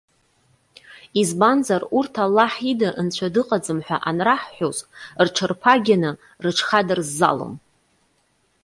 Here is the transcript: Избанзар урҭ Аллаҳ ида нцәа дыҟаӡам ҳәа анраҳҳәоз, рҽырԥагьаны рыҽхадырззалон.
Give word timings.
Избанзар 1.21 1.81
урҭ 1.97 2.13
Аллаҳ 2.25 2.53
ида 2.71 2.89
нцәа 3.05 3.27
дыҟаӡам 3.33 3.79
ҳәа 3.85 3.97
анраҳҳәоз, 4.09 4.77
рҽырԥагьаны 5.25 6.11
рыҽхадырззалон. 6.43 7.53